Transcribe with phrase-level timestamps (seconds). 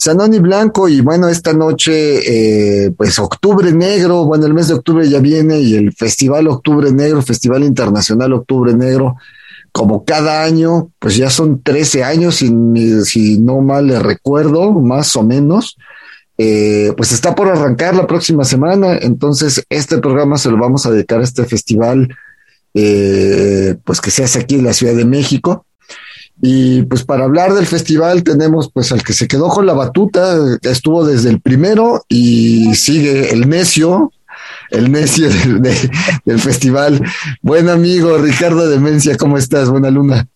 [0.00, 5.06] Sanoni Blanco y bueno, esta noche, eh, pues octubre negro, bueno, el mes de octubre
[5.06, 9.16] ya viene y el Festival Octubre Negro, Festival Internacional Octubre Negro,
[9.72, 12.50] como cada año, pues ya son 13 años, si,
[13.04, 15.76] si no mal le recuerdo, más o menos.
[16.38, 20.90] Eh, pues está por arrancar la próxima semana, entonces este programa se lo vamos a
[20.90, 22.08] dedicar a este festival,
[22.72, 25.66] eh, pues que se hace aquí en la Ciudad de México.
[26.42, 30.36] Y pues para hablar del festival tenemos pues al que se quedó con la batuta,
[30.62, 34.12] estuvo desde el primero y sigue el necio,
[34.70, 35.28] el necio
[36.24, 37.02] del festival.
[37.42, 39.68] Buen amigo Ricardo Demencia, ¿cómo estás?
[39.68, 40.28] Buena luna.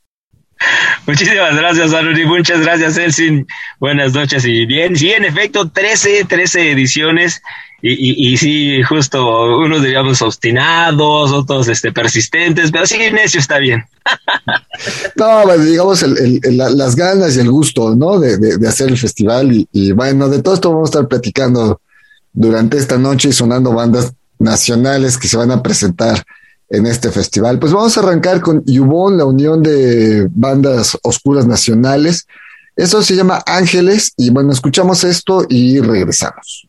[1.06, 2.24] Muchísimas gracias, Aruri.
[2.26, 3.46] Muchas gracias, Elsin.
[3.78, 4.96] Buenas noches y bien.
[4.96, 7.42] Sí, en efecto, 13, 13 ediciones.
[7.86, 13.84] Y, sí, justo unos diríamos obstinados, otros este, persistentes, pero sí, necio está bien.
[15.16, 18.18] no, digamos el, el, las ganas y el gusto, ¿no?
[18.18, 21.08] De, de, de hacer el festival y, y, bueno, de todo esto vamos a estar
[21.08, 21.82] platicando
[22.32, 26.24] durante esta noche y sonando bandas nacionales que se van a presentar
[26.76, 27.58] en este festival.
[27.58, 32.26] Pues vamos a arrancar con Yubon, la unión de bandas oscuras nacionales.
[32.76, 36.68] Eso se llama Ángeles y bueno, escuchamos esto y regresamos.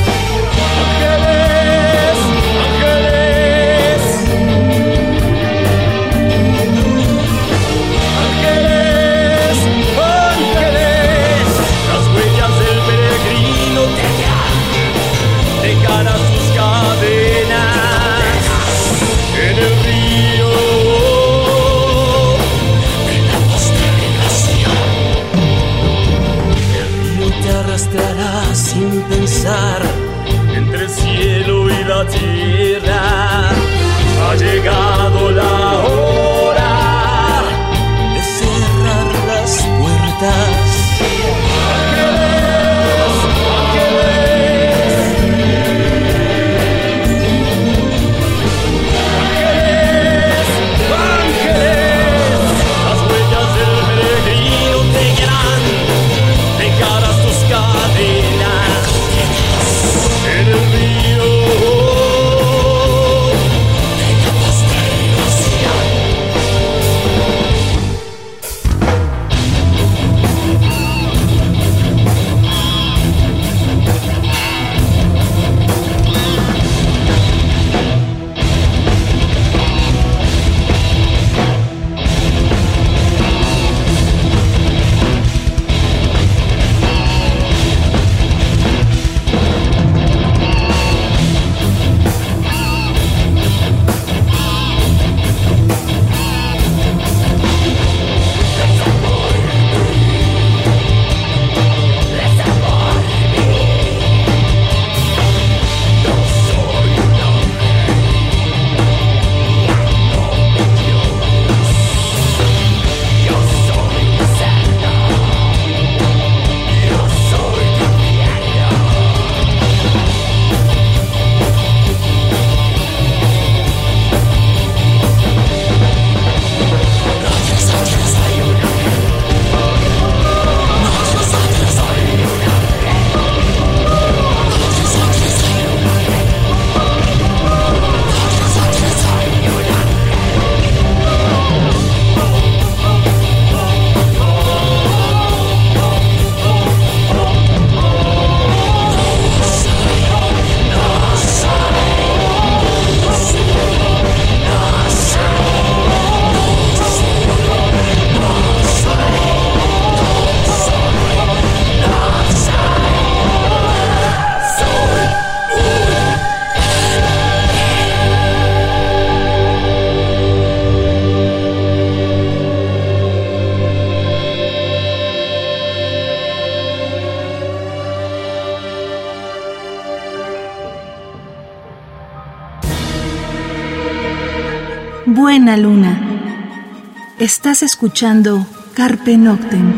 [185.81, 187.15] luna.
[187.19, 189.73] Estás escuchando Carpe Noctem.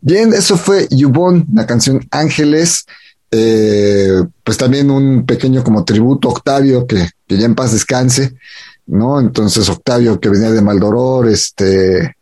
[0.00, 2.86] Bien, eso fue Yubon, la canción Ángeles.
[3.30, 8.36] Eh, pues también un pequeño como tributo a Octavio, que, que, ya en paz descanse,
[8.86, 9.20] ¿no?
[9.20, 12.16] Entonces Octavio que venía de Maldoror, este,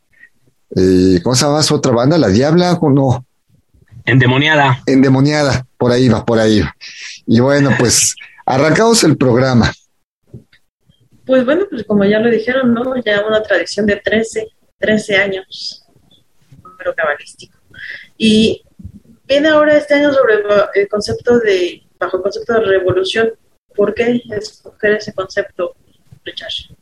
[0.74, 2.18] y ¿cómo se llama su otra banda?
[2.18, 3.24] ¿La Diabla o no?
[4.04, 4.82] Endemoniada.
[4.86, 6.74] Endemoniada, por ahí va, por ahí va.
[7.24, 9.72] Y bueno, pues arrancamos el programa.
[11.26, 12.94] Pues bueno, pues como ya lo dijeron, ¿no?
[13.04, 14.46] Ya una tradición de 13,
[14.78, 15.84] 13 años,
[16.62, 17.58] número cabalístico.
[18.16, 18.62] Y
[19.26, 20.34] viene ahora este año sobre
[20.74, 23.32] el concepto de, bajo el concepto de revolución.
[23.74, 25.74] ¿Por qué escoger ese concepto,
[26.24, 26.76] Richard?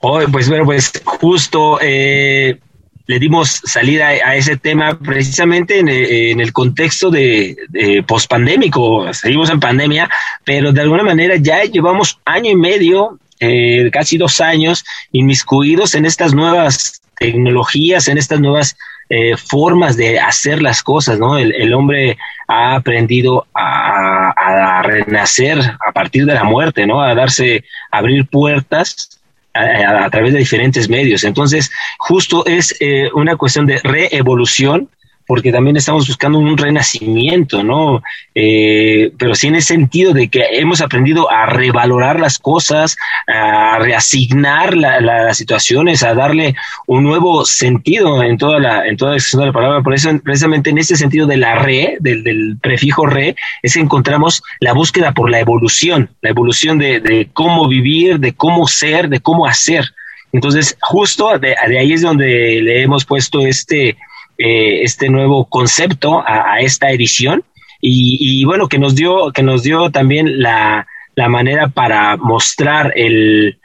[0.00, 2.58] Oh, pues bueno, pues justo eh,
[3.06, 9.12] le dimos salida a, ese tema precisamente en, el contexto de, de pospandémico.
[9.12, 10.10] Seguimos en pandemia,
[10.44, 16.04] pero de alguna manera ya llevamos año y medio, eh, casi dos años, inmiscuidos en
[16.04, 18.76] estas nuevas tecnologías, en estas nuevas
[19.08, 21.36] eh, formas de hacer las cosas, ¿no?
[21.36, 22.16] El, hombre
[22.46, 27.02] ha aprendido a, renacer a partir de la muerte, ¿no?
[27.02, 29.20] A darse, a abrir puertas
[29.52, 31.24] a, través de diferentes medios.
[31.24, 34.88] Entonces, justo es eh, una cuestión de reevolución
[35.30, 38.02] porque también estamos buscando un renacimiento, ¿no?
[38.34, 42.96] Eh, pero sí en el sentido de que hemos aprendido a revalorar las cosas,
[43.28, 46.56] a reasignar las situaciones, a darle
[46.88, 49.82] un nuevo sentido en toda la, en toda la la palabra.
[49.84, 54.42] Por eso, precisamente en ese sentido de la re, del, prefijo re, es que encontramos
[54.58, 59.46] la búsqueda por la evolución, la evolución de, cómo vivir, de cómo ser, de cómo
[59.46, 59.84] hacer.
[60.32, 63.96] Entonces, justo de, ahí es donde le hemos puesto este,
[64.42, 67.44] eh, este nuevo concepto a, esta edición.
[67.82, 70.86] Y, bueno, que nos dio, que nos dio también la,
[71.28, 73.58] manera para mostrar el,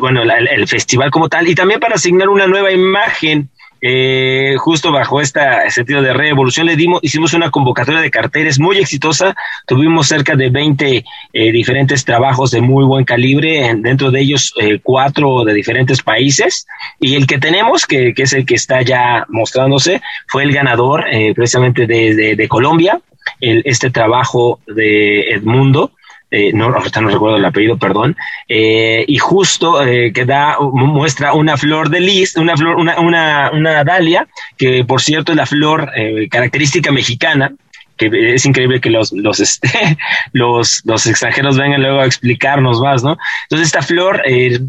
[0.00, 3.50] bueno, el, festival como tal y también para asignar una nueva imagen
[3.84, 8.78] eh, justo bajo este sentido de revolución le dimos, hicimos una convocatoria de carteles muy
[8.78, 9.34] exitosa,
[9.66, 14.78] tuvimos cerca de 20 eh, diferentes trabajos de muy buen calibre, dentro de ellos eh,
[14.80, 16.68] cuatro de diferentes países,
[17.00, 21.88] y el que tenemos, que, es el que está ya mostrándose, fue el ganador precisamente
[21.88, 23.00] de, de, Colombia,
[23.40, 25.90] el, este trabajo de Edmundo,
[26.34, 28.16] eh, no, ahorita no recuerdo el apellido, perdón,
[28.48, 33.50] eh, y justo eh, que da, muestra una flor de lis, una flor, una, una,
[33.52, 35.92] una dalia, que por cierto es la flor
[36.30, 37.52] característica mexicana,
[37.96, 39.68] que es increíble que los, los, este,
[40.32, 43.16] los, los extranjeros vengan luego a explicarnos más, ¿no?
[43.44, 44.22] Entonces esta flor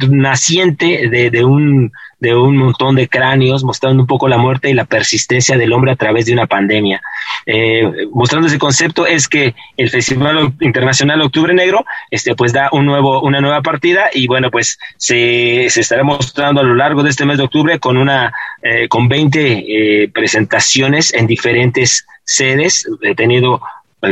[0.10, 1.92] naciente de, de un
[2.24, 5.92] de un montón de cráneos, mostrando un poco la muerte y la persistencia del hombre
[5.92, 7.02] a través de una pandemia.
[7.46, 12.86] Eh, mostrando ese concepto es que el Festival Internacional Octubre Negro, este, pues da un
[12.86, 17.10] nuevo, una nueva partida y bueno, pues se, se estará mostrando a lo largo de
[17.10, 22.86] este mes de octubre con una, eh, con 20 eh, presentaciones en diferentes sedes.
[23.02, 23.62] He tenido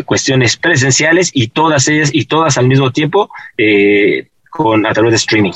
[0.05, 3.29] cuestiones presenciales y todas ellas y todas al mismo tiempo
[4.49, 5.53] con a través de streaming.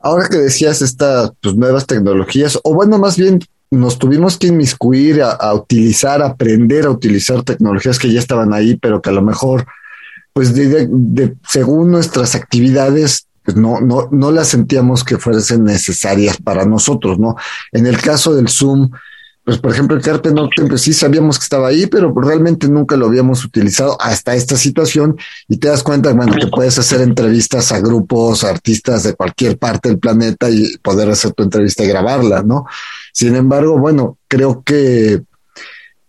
[0.00, 5.20] Ahora que decías estas pues, nuevas tecnologías, o bueno, más bien nos tuvimos que inmiscuir
[5.22, 9.66] a, utilizar, aprender a utilizar tecnologías que ya estaban ahí, pero que a lo mejor,
[10.32, 16.64] pues de, según nuestras actividades, pues no, no, no las sentíamos que fuesen necesarias para
[16.64, 17.36] nosotros, ¿no?
[17.72, 18.90] En el caso del Zoom,
[19.48, 22.98] pues por ejemplo el Carpe Noctem, pues sí sabíamos que estaba ahí, pero realmente nunca
[22.98, 25.16] lo habíamos utilizado hasta esta situación
[25.48, 29.88] y te das cuenta, bueno, que puedes hacer entrevistas a grupos, artistas de cualquier parte
[29.88, 32.66] del planeta y poder hacer tu entrevista y grabarla, ¿no?
[33.14, 35.22] Sin embargo, bueno, creo que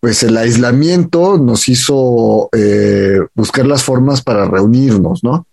[0.01, 5.47] pues el aislamiento nos hizo eh, buscar las formas para reunirnos, ¿no?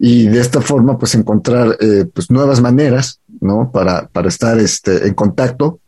[0.00, 3.70] Y de esta forma, pues encontrar eh, pues nuevas maneras, ¿no?
[3.70, 5.79] Para, para estar este, en contacto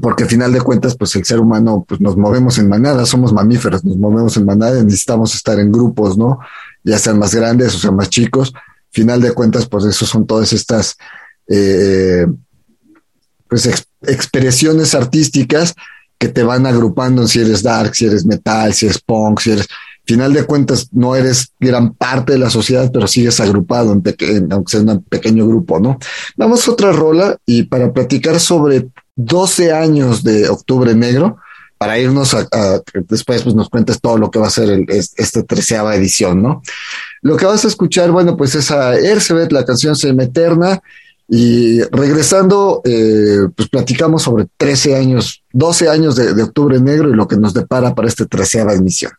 [0.00, 3.32] porque al final de cuentas, pues el ser humano, pues nos movemos en manada, somos
[3.32, 6.38] mamíferos, nos movemos en manada y necesitamos estar en grupos, ¿no?
[6.84, 8.52] Ya sean más grandes o sean más chicos.
[8.90, 10.96] Final de cuentas, pues eso son todas estas,
[11.48, 12.26] eh,
[13.48, 15.74] pues expresiones artísticas
[16.18, 19.66] que te van agrupando si eres dark, si eres metal, si eres punk, si eres,
[20.04, 24.16] final de cuentas no eres gran parte de la sociedad, pero sigues agrupado, aunque
[24.66, 25.98] sea un pequeño grupo, ¿no?
[26.36, 31.38] Vamos a otra rola y para platicar sobre 12 años de Octubre Negro
[31.78, 32.48] para irnos a,
[33.08, 36.62] después pues nos cuentes todo lo que va a ser esta treceava edición, ¿no?
[37.20, 40.80] Lo que vas a escuchar, bueno, pues es a Ercebet, la canción Seme Eterna,
[41.28, 47.14] y regresando, eh, pues platicamos sobre 13 años, 12 años de, de Octubre Negro y
[47.14, 49.12] lo que nos depara para esta treceava emisión.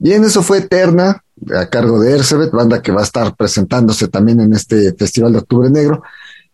[0.00, 1.22] Bien, eso fue Eterna,
[1.54, 5.40] a cargo de Ercebet, banda que va a estar presentándose también en este Festival de
[5.40, 6.02] Octubre Negro.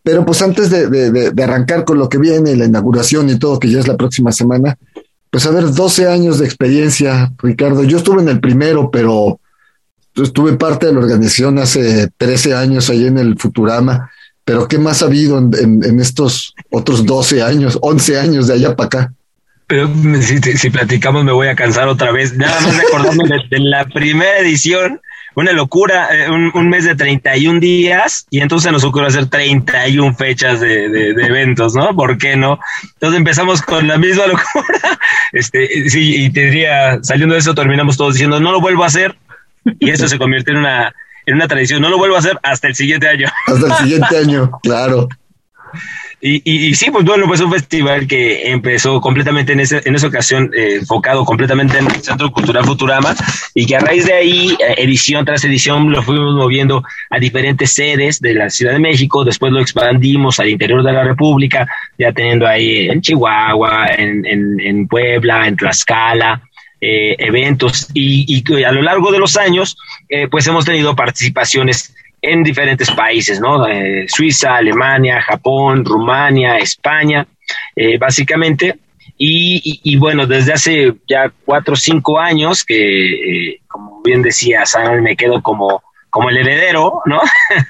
[0.02, 3.70] Pero pues antes de, de, arrancar con lo que viene, la inauguración y todo, que
[3.70, 4.76] ya es la próxima semana,
[5.30, 7.84] pues a ver, 12 años de experiencia, Ricardo.
[7.84, 9.38] Yo estuve en el primero, pero
[10.16, 14.10] estuve parte de la organización hace 13 años ahí en el Futurama.
[14.44, 18.86] Pero ¿qué más ha habido en, estos otros 12 años, 11 años de allá para
[18.86, 19.14] acá?
[19.66, 22.36] Pero si, platicamos me voy a cansar otra vez.
[22.36, 25.00] Nada más de acordarme de, la primera edición,
[25.34, 30.60] una locura, eh, un, mes de 31 días y entonces nos ocurrió hacer 31 fechas
[30.60, 31.96] de, de, eventos, ¿no?
[31.96, 32.60] ¿Por qué no?
[32.94, 34.98] Entonces empezamos con la misma locura.
[35.32, 38.86] Este, sí, y te diría, saliendo de eso terminamos todos diciendo, no lo vuelvo a
[38.86, 39.16] hacer.
[39.80, 40.94] Y eso se convierte en una,
[41.26, 41.82] en una tradición.
[41.82, 43.28] No lo vuelvo a hacer hasta el siguiente año.
[43.48, 45.08] Hasta el siguiente año, claro.
[46.18, 50.06] Y, y, sí, pues bueno, pues un festival que empezó completamente en, ese, en esa
[50.06, 53.14] ocasión, eh, enfocado completamente en el Centro Cultural Futurama,
[53.54, 57.72] y que a raíz de ahí, eh, edición tras edición, lo fuimos moviendo a diferentes
[57.72, 62.12] sedes de la Ciudad de México, después lo expandimos al interior de la República, ya
[62.12, 66.42] teniendo ahí en Chihuahua, en, en, en Puebla, en Tlaxcala,
[66.80, 69.76] eh, eventos, y, y, a lo largo de los años,
[70.08, 71.94] eh, pues hemos tenido participaciones
[72.26, 73.66] en diferentes países, ¿no?
[73.68, 77.26] Eh, Suiza, Alemania, Japón, Rumania, España,
[77.74, 78.74] eh, básicamente.
[79.18, 85.00] Y, bueno, desde hace ya cuatro o cinco años que, eh, como bien decía Sam,
[85.00, 85.82] me quedo como
[86.16, 87.20] como el heredero, ¿no?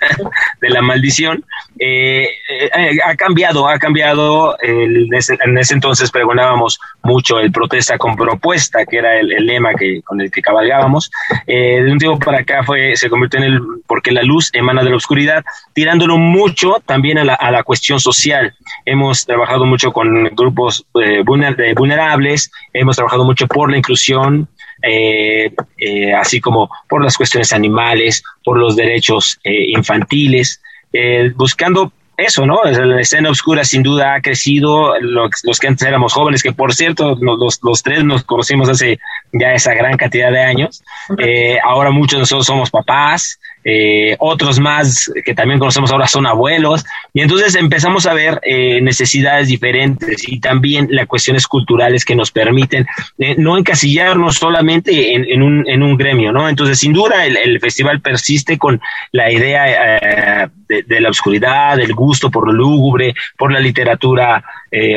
[0.60, 1.44] de la maldición,
[1.80, 2.70] eh, eh,
[3.04, 4.56] ha cambiado, ha cambiado.
[4.62, 5.36] en, ese,
[5.74, 10.42] entonces pregonábamos mucho el protesta con propuesta, que era el, lema que, con el que
[10.42, 11.10] cabalgábamos.
[11.48, 14.84] Eh, de un tiempo para acá fue, se convirtió en el, porque la luz emana
[14.84, 18.54] de la oscuridad, tirándolo mucho también a la, a la cuestión social.
[18.84, 20.86] Hemos trabajado mucho con grupos
[21.24, 24.48] vulnerables, hemos trabajado mucho por la inclusión,
[24.82, 30.60] eh, eh, así como por las cuestiones animales, por los derechos eh, infantiles,
[31.34, 32.64] buscando eso, ¿no?
[32.64, 37.18] La escena oscura sin duda ha crecido, los, que antes éramos jóvenes, que por cierto,
[37.20, 38.98] los, los tres nos conocimos hace
[39.32, 40.82] ya esa gran cantidad de años,
[41.62, 46.84] ahora muchos de nosotros somos papás, eh, otros más que también conocemos ahora son abuelos,
[47.12, 52.30] y entonces empezamos a ver eh, necesidades diferentes y también las cuestiones culturales que nos
[52.30, 52.86] permiten
[53.18, 56.48] eh, no encasillarnos solamente en, un, en, un, gremio, ¿no?
[56.48, 62.46] Entonces, sin duda, el, festival persiste con la idea de, la oscuridad, del gusto por
[62.46, 64.44] lo lúgubre, por la literatura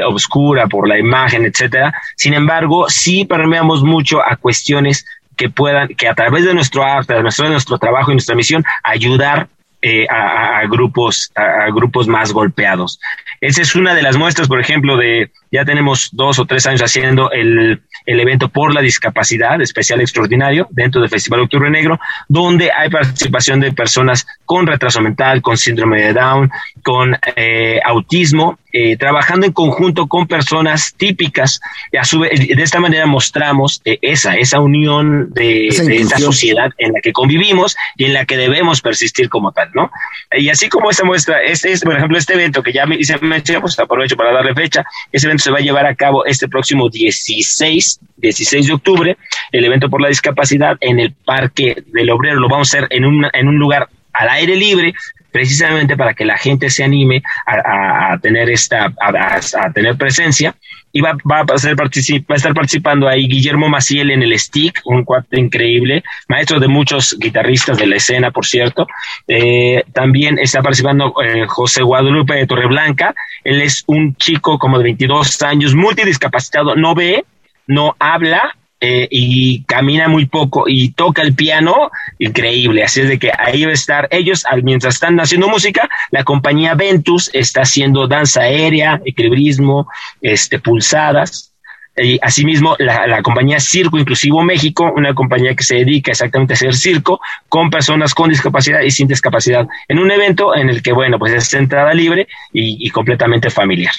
[0.06, 1.94] oscura, por la imagen, etcétera.
[2.16, 5.06] Sin embargo, sí permeamos mucho a cuestiones
[5.40, 8.36] que puedan, que a través de nuestro arte, de nuestro, de nuestro trabajo y nuestra
[8.36, 9.48] misión, ayudar
[9.82, 13.00] eh, a, grupos a, grupos más golpeados.
[13.42, 16.82] Esa es una de las muestras, por ejemplo, de ya tenemos dos o tres años
[16.82, 22.72] haciendo el, el evento por la discapacidad especial extraordinario dentro del Festival Octubre Negro, donde
[22.72, 26.52] hay participación de personas con retraso mental, con síndrome de Down,
[26.84, 31.60] con eh, autismo, eh, trabajando en conjunto con personas típicas.
[31.92, 36.72] Y a su vez, de esta manera mostramos eh, esa, esa unión de, esta sociedad
[36.78, 39.92] en la que convivimos y en la que debemos persistir como tal, ¿no?
[40.32, 43.18] Y así como esta muestra, este es, por ejemplo, este evento que ya me hice
[43.20, 46.48] mención, pues aprovecho para darle fecha, ese evento se va a llevar a cabo este
[46.48, 49.18] próximo 16, 16 de octubre,
[49.52, 53.06] el evento por la discapacidad en el Parque del Obrero, lo vamos a hacer en
[53.06, 54.94] un, en un lugar al aire libre,
[55.32, 60.56] precisamente para que la gente se anime a, tener esta, a, tener presencia.
[60.92, 64.82] Y va, va, a ser va a estar participando ahí Guillermo Maciel en el stick,
[64.86, 68.88] un cuate increíble, maestro de muchos guitarristas de la escena, por cierto.
[69.28, 73.14] Eh, también está participando eh, José Guadalupe de Torreblanca.
[73.44, 77.24] Él es un chico como de 22 años, multidiscapacitado, no ve,
[77.68, 82.84] no habla, eh, y camina muy poco y toca el piano, increíble.
[82.84, 86.76] Así es de que ahí va a estar ellos, mientras están haciendo música, la compañía
[86.76, 89.90] Ventus está haciendo danza aérea, equilibrismo,
[90.22, 91.52] este, pulsadas.
[91.98, 96.56] Y asimismo, la, la, compañía Circo Inclusivo México, una compañía que se dedica exactamente a
[96.56, 100.94] hacer circo con personas con discapacidad y sin discapacidad, en un evento en el que,
[100.94, 103.94] bueno, pues es entrada libre y, completamente familiar.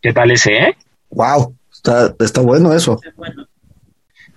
[0.00, 0.76] ¿Qué tal ese, eh?
[1.10, 3.00] Wow, está, está bueno eso.
[3.16, 3.49] Bueno.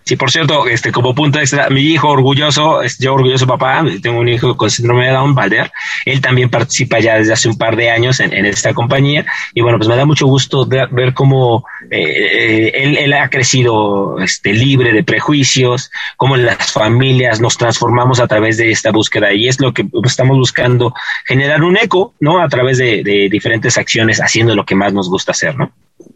[0.06, 4.28] Sí, por cierto, este, como punto extra, mi hijo orgulloso, yo orgulloso papá, tengo un
[4.28, 5.72] hijo con síndrome de Down, Valder,
[6.06, 9.78] él también participa ya desde hace un par de años en, esta compañía y bueno,
[9.78, 15.04] pues me da mucho gusto ver, cómo eh, él, él, ha crecido este, libre de
[15.04, 19.88] prejuicios, cómo las familias nos transformamos a través de esta búsqueda y es lo que
[20.04, 20.94] estamos buscando,
[21.26, 22.42] generar un eco, ¿no?
[22.42, 25.72] A través de, de diferentes acciones, haciendo lo que más nos gusta hacer, ¿no?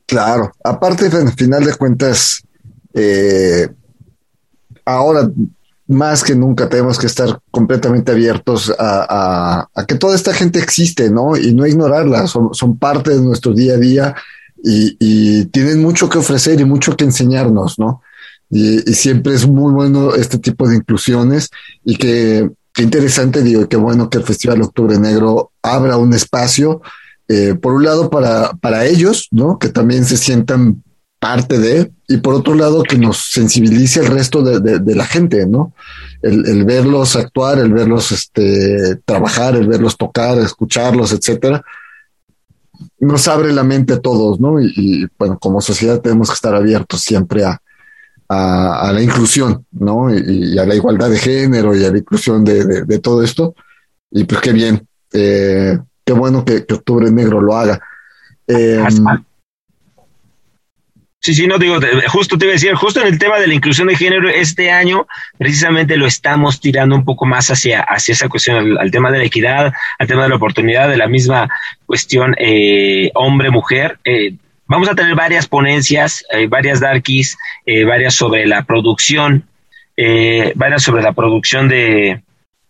[0.06, 2.41] Claro, aparte, al final de cuentas,
[2.99, 3.69] eh,
[4.83, 5.29] ahora
[5.88, 11.38] más que nunca tenemos que estar completamente abiertos a, que toda esta gente existe, ¿no?
[11.38, 14.15] Y no ignorarla, son, parte de nuestro día a día
[14.63, 18.01] y, tienen mucho que ofrecer y mucho que enseñarnos, ¿no?
[18.49, 21.49] Y, siempre es muy bueno este tipo de inclusiones
[21.86, 26.81] y que, interesante, digo, qué bueno que el Festival Octubre Negro abra un espacio
[27.27, 29.60] eh, por un lado para, para ellos, ¿no?
[29.60, 30.83] Que también se sientan
[31.19, 35.73] parte de, y por otro lado que nos sensibilice el resto de, la gente, ¿no?
[36.21, 41.63] El, verlos actuar, el verlos este, trabajar, el verlos tocar, escucharlos, etcétera,
[42.99, 44.62] nos abre la mente a todos, ¿no?
[44.62, 47.62] Y, bueno, como sociedad tenemos que estar abiertos siempre a,
[48.30, 50.13] a, la inclusión, ¿no?
[50.13, 53.56] Y, a la igualdad de género y a la inclusión de, todo esto.
[54.12, 54.88] Y pues qué bien.
[55.13, 57.80] Eh, qué bueno que, Octubre Negro lo haga.
[61.27, 61.75] Sí, sí, no digo,
[62.07, 64.71] justo te iba a decir, justo en el tema de la inclusión de género, este
[64.71, 69.17] año precisamente lo estamos tirando un poco más hacia, hacia esa cuestión, al, tema de
[69.17, 71.49] la equidad, al tema de la oportunidad, de la misma
[71.85, 73.99] cuestión eh, hombre-mujer.
[74.05, 74.35] Eh,
[74.67, 77.37] vamos a tener varias ponencias, eh, varias darkies,
[77.85, 79.49] varias sobre la producción,
[80.55, 82.21] varias sobre la producción de,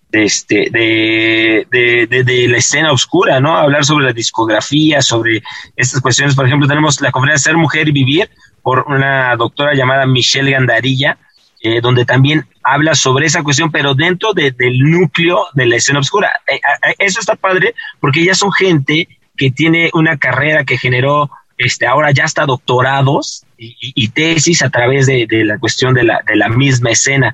[0.10, 3.56] de, este, de, de, de, la escena oscura, ¿no?
[3.56, 5.44] Hablar sobre la discografía, sobre
[5.76, 6.34] estas cuestiones.
[6.34, 8.28] Por ejemplo, tenemos la conferencia Ser Mujer y Vivir
[8.68, 11.18] por una doctora llamada Michelle Gandarilla,
[11.62, 16.42] eh, donde también habla sobre esa cuestión, pero dentro del núcleo de la escena oscura.
[16.52, 16.60] Eh,
[17.00, 22.12] eso está padre porque ya son gente que tiene una carrera que generó este, ahora
[22.12, 26.36] ya hasta doctorados y, y, tesis a través de, de, la cuestión de la, de
[26.36, 27.34] la misma escena.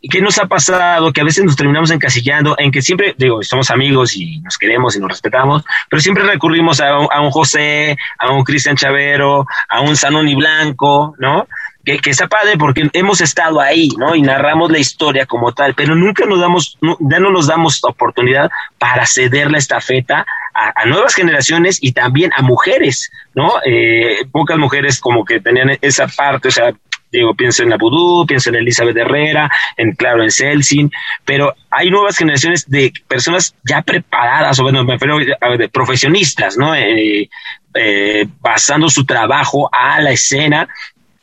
[0.00, 1.12] ¿Y qué nos ha pasado?
[1.12, 4.94] Que a veces nos terminamos encasillando en que siempre, digo, somos amigos y nos queremos
[4.96, 9.96] y nos respetamos, pero siempre recurrimos a, un, José, a un Cristian Chavero, a un
[9.96, 11.48] Sanoni Blanco, ¿no?
[11.84, 14.14] Que, que está padre porque hemos estado ahí, ¿no?
[14.14, 18.50] Y narramos la historia como tal, pero nunca nos damos, ya no nos damos oportunidad
[18.78, 23.54] para ceder la estafeta a, nuevas generaciones y también a mujeres, ¿no?
[23.64, 26.72] Eh, pocas mujeres como que tenían esa parte, o sea,
[27.10, 30.90] Digo, pienso en la Vudú, pienso en Elizabeth Herrera, en claro, en Celsin,
[31.24, 36.74] pero hay nuevas generaciones de personas ya preparadas, o bueno, me refiero de profesionistas, ¿no?
[36.74, 37.28] Eh,
[37.74, 40.68] eh, pasando su trabajo a la escena,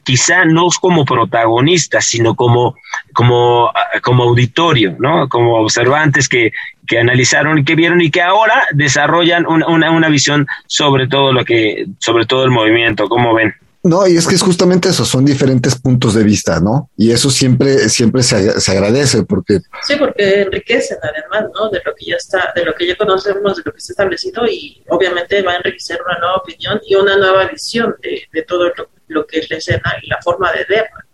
[0.04, 2.76] quizá no como protagonistas, sino como,
[3.14, 3.72] como,
[4.02, 5.28] como auditorio, ¿no?
[5.28, 6.52] Como observantes que,
[6.88, 11.44] que analizaron que vieron y que ahora desarrollan una, una, una visión sobre todo lo
[11.44, 13.56] que, sobre todo el movimiento, ¿cómo ven?
[13.86, 16.90] No, y es que es justamente eso, son diferentes puntos de vista, ¿no?
[16.98, 19.60] Y eso siempre, siempre se, se, agradece porque...
[19.84, 21.70] Sí, porque enriquecen además, ¿no?
[21.70, 24.48] De lo que ya está, de lo que ya conocemos, de lo que está establecido
[24.48, 28.70] y obviamente va a enriquecer una nueva opinión y una nueva visión de, de todo
[28.76, 31.05] lo, lo, que es la escena y la forma de verla.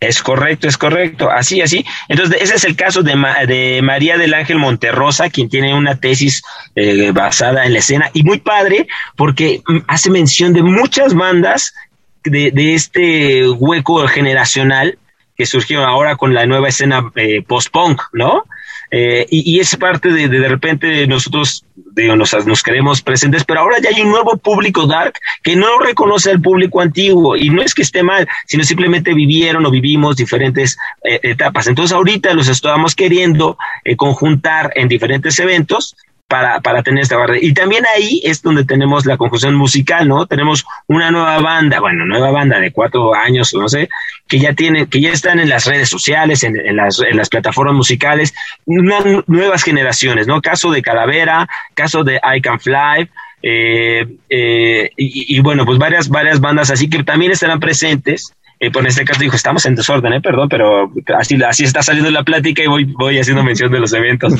[0.00, 1.84] Es correcto, es correcto, así, así.
[2.08, 3.16] Entonces, ese es el caso de,
[3.48, 6.42] de María del Ángel Monterrosa, quien tiene una tesis
[6.76, 11.74] eh, basada en la escena y muy padre porque hace mención de muchas bandas
[12.22, 14.98] de, de este hueco generacional
[15.36, 18.44] que surgió ahora con la nueva escena eh, post-punk, ¿no?
[18.90, 21.64] Eh, y, es parte de, de, de repente nosotros
[21.98, 25.78] digo, nos, nos queremos presentes, pero ahora ya hay un nuevo público dark que no
[25.78, 30.16] reconoce al público antiguo y no es que esté mal, sino simplemente vivieron o vivimos
[30.16, 31.66] diferentes eh, etapas.
[31.66, 35.96] Entonces ahorita los estamos queriendo eh, conjuntar en diferentes eventos
[36.28, 37.36] para, para tener esta barra.
[37.40, 40.26] Y también ahí es donde tenemos la confusión musical, ¿no?
[40.26, 43.88] Tenemos una nueva banda, bueno, nueva banda de cuatro años, no sé,
[44.28, 47.30] que ya tienen, que ya están en las redes sociales, en, en, las, en las
[47.30, 48.34] plataformas musicales,
[48.66, 50.42] nuevas generaciones, ¿no?
[50.42, 53.08] Caso de Calavera, caso de I Can Fly,
[53.42, 58.70] eh, eh, y, y, bueno, pues varias, varias bandas así que también estarán presentes eh,
[58.74, 60.20] en este caso dijo, estamos en desorden, ¿eh?
[60.20, 63.92] perdón, pero así, así está saliendo la plática y voy, voy haciendo mención de los
[63.92, 64.34] eventos.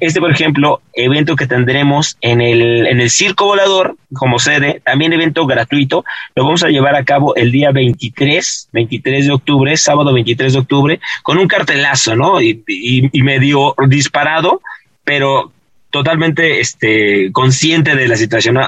[0.00, 5.12] este, por ejemplo, evento que tendremos en el, en el Circo Volador como sede, también
[5.12, 6.04] evento gratuito,
[6.36, 10.58] lo vamos a llevar a cabo el día 23, 23 de octubre, sábado 23 de
[10.58, 12.40] octubre, con un cartelazo, ¿no?
[12.40, 14.60] Y, y, medio disparado,
[15.02, 15.50] pero
[15.90, 18.58] totalmente este, consciente de la situación.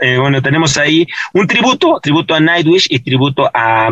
[0.00, 3.90] Eh, bueno, tenemos ahí un tributo, tributo a Nightwish y tributo a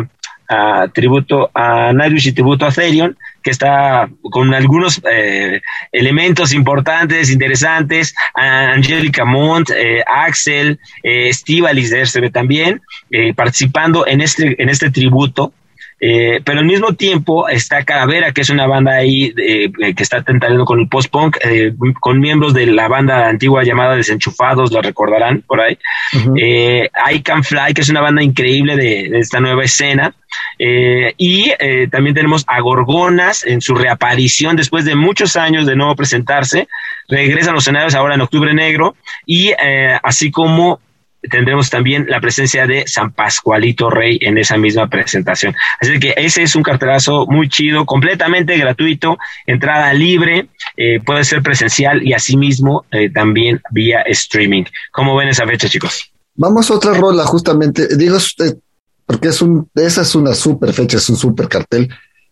[0.93, 8.15] tributo a Narius y tributo a Therion, que está con algunos eh, elementos importantes, interesantes,
[8.35, 12.81] a Angelica Mont, eh, Axel, eh, Steve Alice también,
[13.11, 15.53] eh, participando en este, en este tributo.
[16.01, 20.21] Eh, pero al mismo tiempo está Calavera, que es una banda ahí eh, que está
[20.21, 25.43] tentando con el post-punk, eh, con miembros de la banda antigua llamada Desenchufados, lo recordarán
[25.45, 25.77] por ahí.
[26.13, 30.13] I Can Fly, que es una banda increíble de, de esta nueva escena.
[30.57, 31.51] y
[31.91, 36.67] también tenemos a Gorgonas en su reaparición después de muchos años de no presentarse.
[37.07, 39.51] Regresan los escenarios ahora en Octubre Negro y
[40.03, 40.79] así como
[41.21, 45.55] tendremos también la presencia de San Pascualito Rey en esa misma presentación.
[45.81, 51.41] Así que ese es un cartelazo muy chido, completamente gratuito, entrada libre, eh, puede ser
[51.41, 54.63] presencial y asimismo eh, también vía streaming.
[54.91, 56.11] ¿Cómo ven esa fecha, chicos?
[56.35, 58.57] Vamos a otra rola, justamente, digo, usted,
[59.05, 61.89] porque es un, esa es una super fecha, es un super cartel.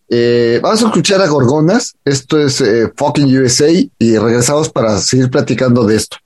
[0.08, 2.64] Eh, vamos a escuchar a Gorgonas, esto es
[2.96, 6.16] Fucking USA y regresamos para seguir platicando de esto.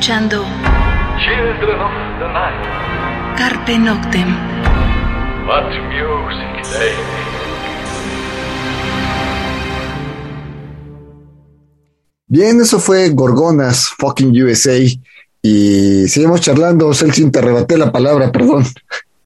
[0.00, 0.42] Escuchando
[3.36, 4.34] Carpe Noctem.
[12.26, 14.78] Bien, eso fue Gorgonas, fucking USA.
[15.42, 16.94] Y seguimos charlando.
[16.94, 18.64] Celsin, te arrebaté la palabra, perdón.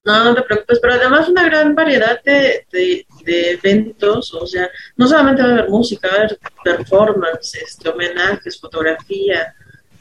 [0.03, 5.07] No, no te preocupes, pero además una gran variedad de, de, eventos, o sea, no
[5.07, 9.55] solamente va a haber música, va a haber performances, homenajes, fotografía,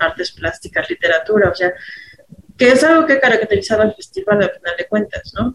[0.05, 1.73] artes plásticas, literatura, o sea,
[2.57, 5.55] que es algo que caracterizaba al festival al final de cuentas, ¿no?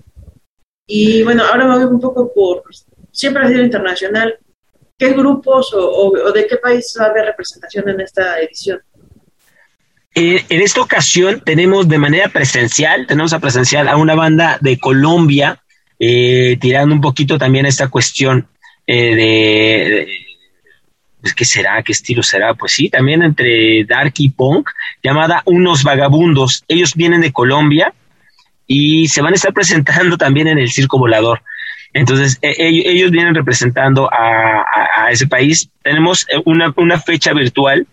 [0.85, 2.63] Y bueno, ahora voy un poco por,
[3.12, 4.38] siempre ha sido internacional,
[4.97, 8.81] ¿qué grupos o, de qué país va a haber representación en esta edición?
[10.13, 15.63] En esta ocasión tenemos de manera presencial, tenemos a presencial a una banda de Colombia,
[15.99, 18.49] eh, tirando un poquito también esta cuestión
[18.88, 20.07] eh, de
[21.21, 21.82] pues, ¿qué será?
[21.84, 22.53] ¿Qué estilo será?
[22.53, 24.69] Pues sí, también entre dark y punk,
[25.03, 26.63] llamada Unos Vagabundos.
[26.67, 27.93] Ellos vienen de Colombia
[28.67, 31.41] y se van a estar presentando también en el Circo Volador.
[31.93, 35.69] Entonces, e, e, ellos vienen representando a, ese país.
[35.82, 37.88] Tenemos eh, una, una, fecha virtual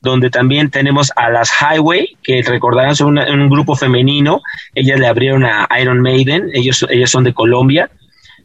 [0.00, 4.42] donde también tenemos a las Highway, que recordarán son un grupo femenino.
[4.74, 7.90] Ellas le abrieron a Iron Maiden, ellos, ellos son de Colombia.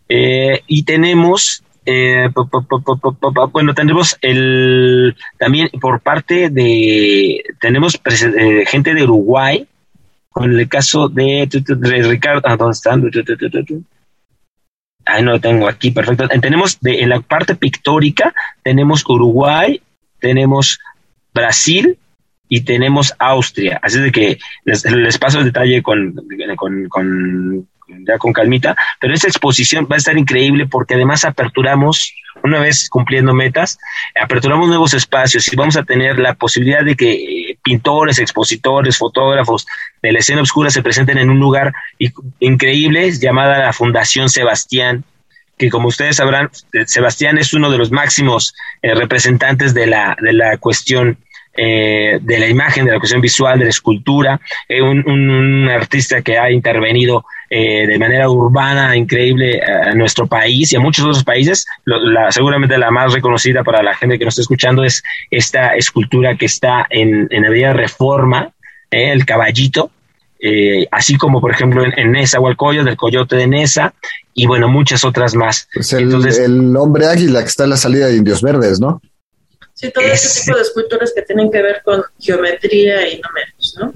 [0.08, 2.30] Eh, y tenemos eh,
[3.52, 9.67] bueno, tenemos el también por parte de tenemos eh, gente de Uruguay
[10.30, 11.48] con el caso de,
[12.10, 13.04] Ricardo, ah, ¿dónde están?
[15.06, 16.28] Ahí no lo tengo aquí, perfecto.
[16.28, 19.82] Tenemos de, en la parte pictórica, tenemos Uruguay,
[20.19, 20.80] tenemos
[21.34, 22.00] Brasil
[22.48, 23.80] y tenemos Austria.
[23.84, 26.15] Así de que les, paso el detalle con,
[26.89, 32.60] con ya con calmita, pero esta exposición va a estar increíble porque además aperturamos, una
[32.60, 33.78] vez cumpliendo metas,
[34.19, 39.65] aperturamos nuevos espacios y vamos a tener la posibilidad de que eh, pintores, expositores, fotógrafos
[40.02, 41.74] de la escena oscura se presenten en un lugar
[42.39, 45.04] increíble llamada la Fundación Sebastián,
[45.58, 50.17] que como ustedes sabrán, eh, Sebastián es uno de los máximos eh, representantes de la,
[50.19, 51.17] de la cuestión
[51.56, 56.39] eh, de la imagen, de la cuestión visual, de la escultura, eh, un, artista que
[56.39, 61.68] ha intervenido eh, de manera urbana increíble a nuestro país y a muchos otros países.
[62.32, 66.48] seguramente la más reconocida para la gente que nos está escuchando es esta escultura que
[66.48, 68.50] está en, en la vía Reforma,
[68.89, 69.92] el caballito,
[70.89, 73.94] así como por ejemplo en, Nesa o del Coyote de Nesa,
[74.34, 75.68] y bueno, muchas otras más.
[75.74, 79.02] Pues el, el hombre águila que está en la salida de Indios Verdes, ¿no?
[79.84, 83.76] Sí, todo ese tipo de esculturas que tienen que ver con geometría y no menos,
[83.78, 83.93] ¿no?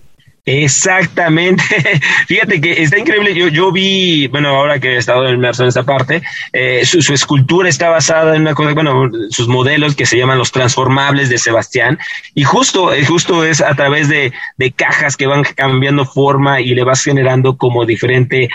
[0.47, 1.62] Exactamente.
[2.27, 3.36] Fíjate que está increíble.
[3.36, 6.21] Yo, yo vi, bueno, ahora que he estado inmerso en esta parte,
[6.53, 10.38] eh, su, su, escultura está basada en una cosa, bueno, sus modelos que se llaman
[10.38, 11.99] los transformables de Sebastián.
[12.33, 16.73] Y justo, eh, justo es a través de, de cajas que van cambiando forma y
[16.75, 18.47] le vas generando como diferentes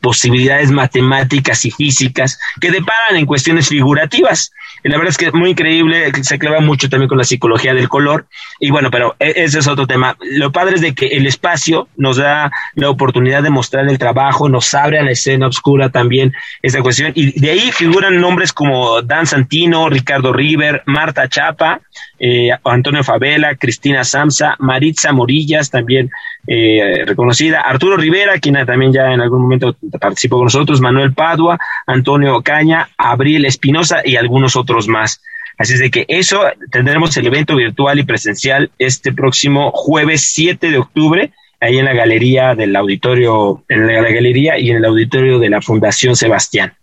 [0.00, 4.52] posibilidades matemáticas y físicas que deparan en cuestiones figurativas.
[4.84, 7.74] Y la verdad es que es muy increíble, se clava mucho también con la psicología
[7.74, 8.26] del color.
[8.60, 10.16] Y bueno, pero e, ese es otro tema.
[10.20, 14.50] Lo padre es de que el espacio nos da la oportunidad de mostrar el trabajo,
[14.50, 17.12] nos abre a la escena oscura también esa cuestión.
[17.14, 21.80] Y de ahí figuran nombres como Dan Santino, Ricardo River, Marta Chapa,
[22.18, 26.10] eh, Antonio Favela, Cristina Samsa, Maritza Morillas, también
[26.46, 31.58] eh, reconocida, Arturo Rivera, quien también ya en algún momento participó con nosotros, Manuel Padua,
[31.86, 35.22] Antonio Caña, Abril Espinosa y algunos otros más.
[35.60, 36.42] Así es de que eso
[36.72, 41.92] tendremos el evento virtual y presencial este próximo jueves 7 de octubre, ahí en la
[41.92, 46.74] galería del auditorio, en la galería y en el auditorio de la Fundación Sebastián.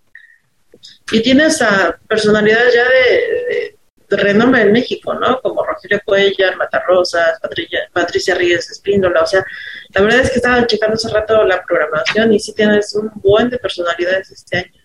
[1.11, 5.41] Y tienes a personalidades ya de, renombre en México, ¿no?
[5.41, 9.43] Como Rogelio Cuellar, Matarrosas, Patricia, Patricia Ríos Espíndola, o sea,
[9.89, 13.49] la verdad es que estaba checando hace rato la programación y sí tienes un buen
[13.49, 14.76] de personalidades este año.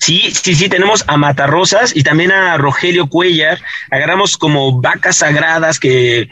[0.00, 3.60] Sí, sí, sí, tenemos a Matarrosas y también a Rogelio Cuellar.
[3.90, 6.30] Agarramos como vacas sagradas que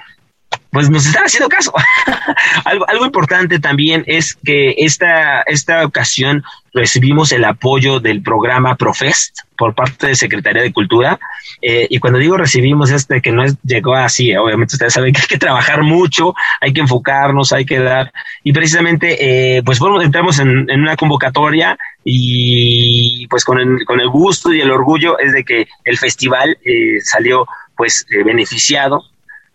[0.70, 1.72] pues nos están haciendo caso.
[2.64, 9.40] algo, algo importante también es que esta, esta ocasión recibimos el apoyo del programa Profest
[9.57, 11.18] por parte de Secretaría de Cultura.
[11.62, 15.26] Eh, y cuando digo recibimos, este que no llegó así, obviamente ustedes saben que hay
[15.26, 18.12] que trabajar mucho, hay que enfocarnos, hay que dar.
[18.44, 24.00] Y precisamente, eh, pues bueno, entramos en, en, una convocatoria y pues con el, con
[24.00, 29.04] el gusto y el orgullo es de que el festival eh, salió pues eh, beneficiado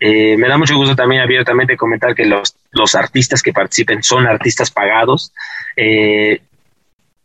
[0.05, 4.27] eh, me da mucho gusto también abiertamente comentar que los, los artistas que participen son
[4.27, 5.31] artistas pagados.
[5.77, 6.41] Eh,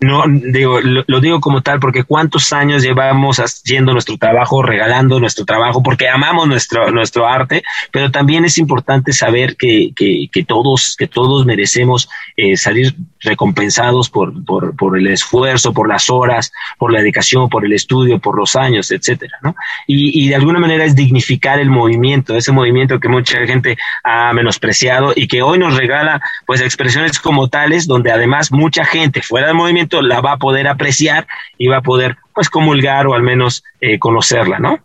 [0.01, 5.45] no digo lo, digo como tal porque cuántos años llevamos haciendo nuestro trabajo regalando nuestro
[5.45, 10.95] trabajo porque amamos nuestro nuestro arte pero también es importante saber que, que, que todos
[10.97, 16.93] que todos merecemos eh, salir recompensados por, por, por el esfuerzo por las horas por
[16.93, 19.57] la dedicación por el estudio por los años etcétera ¿no?
[19.89, 24.33] y, y de alguna manera es dignificar el movimiento ese movimiento que mucha gente ha
[24.33, 29.49] menospreciado y que hoy nos regala pues expresiones como tales donde además mucha gente fuera
[29.49, 31.27] del movimiento la va a poder apreciar
[31.57, 34.79] y va a poder pues comulgar o al menos eh, conocerla, ¿no?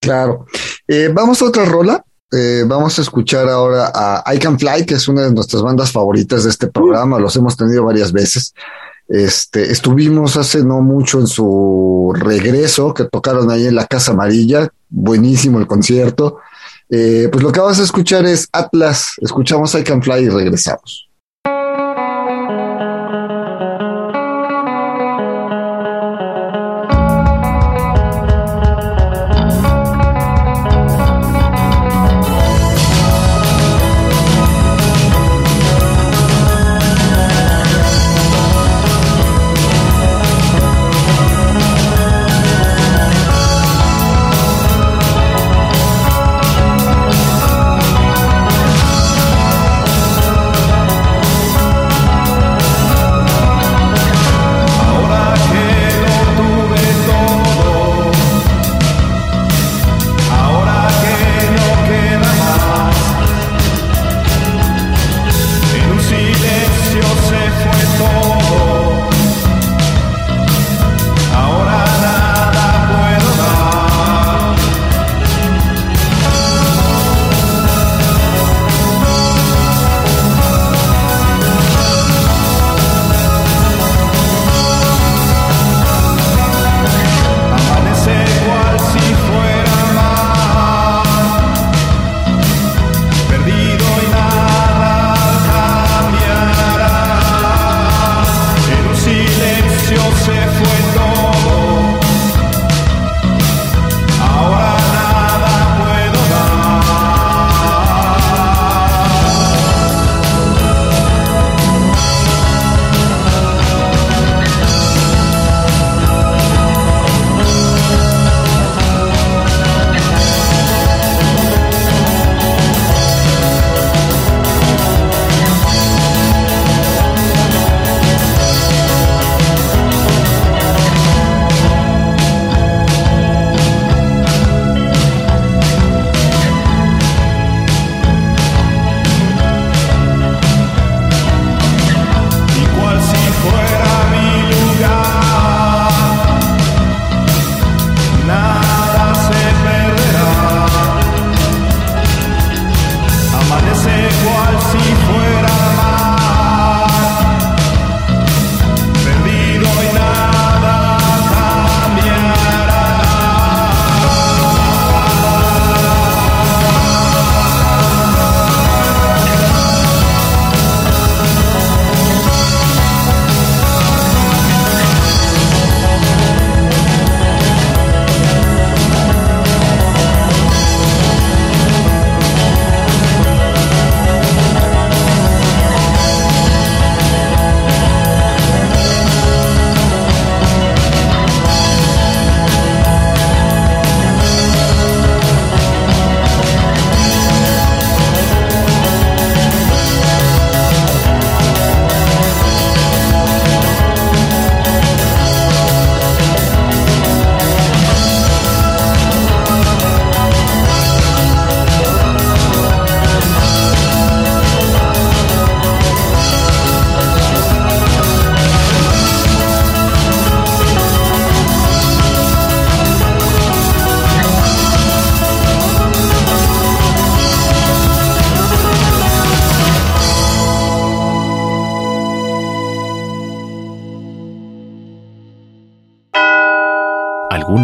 [0.00, 0.46] Claro.
[0.88, 2.02] Eh, vamos a otra rola.
[2.32, 5.92] Eh, vamos a escuchar ahora a I Can Fly, que es una de nuestras bandas
[5.92, 7.18] favoritas de este programa.
[7.18, 8.52] Los hemos tenido varias veces.
[9.08, 14.68] Este, estuvimos hace no mucho en su regreso, que tocaron ahí en la Casa Amarilla.
[14.88, 16.40] Buenísimo el concierto.
[16.88, 19.12] pues lo que vamos a escuchar es Atlas.
[19.20, 21.05] Escuchamos I Can Fly y regresamos.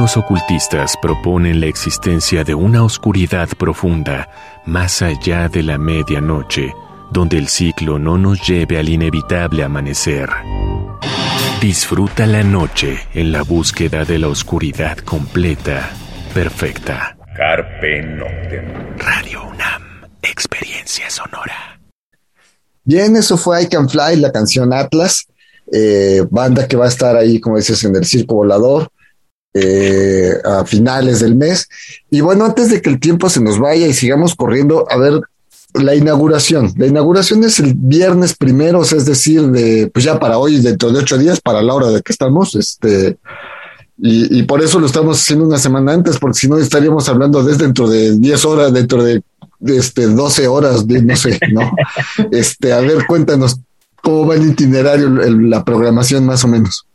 [0.03, 4.29] Los ocultistas proponen la existencia de una oscuridad profunda
[4.66, 6.75] más allá de la medianoche,
[7.11, 10.29] donde el ciclo no nos lleve al inevitable amanecer.
[11.61, 15.91] Disfruta la noche en la búsqueda de la oscuridad completa,
[16.35, 17.16] perfecta.
[17.37, 18.99] Carpe Noctem.
[18.99, 19.83] Radio UNAM,
[20.23, 21.81] experiencia sonora.
[22.85, 25.29] Bien, eso fue I Can Fly, la canción Atlas,
[25.73, 28.91] eh, banda que va a estar ahí, como dices, en el Circo Volador
[29.55, 31.68] eh, a finales del mes.
[32.11, 35.20] Y bueno, antes de que el tiempo se nos vaya y sigamos corriendo, a ver,
[35.74, 36.72] la inauguración.
[36.76, 40.98] La inauguración es el viernes primero, es decir, de, pues ya para hoy, dentro de
[40.98, 43.18] ocho días, para la hora de que estamos, este,
[43.98, 47.64] y, por eso lo estamos haciendo una semana antes, porque si no estaríamos hablando desde
[47.64, 49.22] dentro de diez horas, dentro de,
[49.61, 51.70] este, 12 horas, de, no sé, ¿no?
[52.32, 53.61] Este, a ver, cuéntanos
[54.03, 56.86] cómo va el itinerario, la programación más o menos.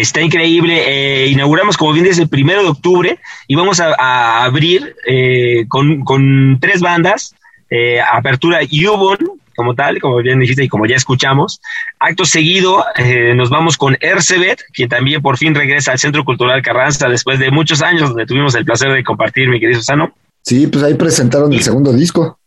[0.00, 0.82] Está increíble.
[0.86, 3.18] Eh, inauguramos, como bien dice, el primero de octubre
[3.48, 7.34] y vamos a, abrir eh, con, tres bandas.
[7.70, 9.18] Eh, apertura Yubon,
[9.54, 11.60] como tal, como bien dijiste y como ya escuchamos.
[11.98, 12.84] Acto seguido,
[13.34, 17.50] nos vamos con Ercebet, quien también por fin regresa al Centro Cultural Carranza después de
[17.50, 20.14] muchos años donde tuvimos el placer de compartir, mi querido Susano.
[20.42, 22.38] Sí, pues ahí presentaron el segundo disco.